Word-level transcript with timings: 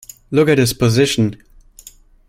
Look 0.31 0.49
at 0.49 0.57
his 0.57 0.73
position. 0.73 1.39